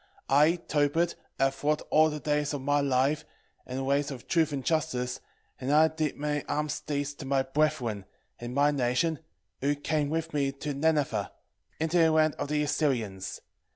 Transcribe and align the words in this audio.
1:3 0.31 0.35
I 0.35 0.55
Tobit 0.67 1.15
have 1.39 1.63
walked 1.63 1.83
all 1.91 2.09
the 2.09 2.19
days 2.19 2.55
of 2.55 2.61
my 2.61 2.79
life 2.81 3.23
in 3.67 3.77
the 3.77 3.83
ways 3.83 4.09
of 4.09 4.27
truth 4.27 4.51
and 4.51 4.65
justice, 4.65 5.19
and 5.59 5.71
I 5.71 5.89
did 5.89 6.17
many 6.17 6.41
almsdeeds 6.45 7.13
to 7.19 7.25
my 7.27 7.43
brethren, 7.43 8.05
and 8.39 8.55
my 8.55 8.71
nation, 8.71 9.19
who 9.59 9.75
came 9.75 10.09
with 10.09 10.33
me 10.33 10.53
to 10.53 10.73
Nineve, 10.73 11.29
into 11.79 11.99
the 11.99 12.09
land 12.09 12.33
of 12.39 12.47
the 12.47 12.63
Assyrians. 12.63 13.41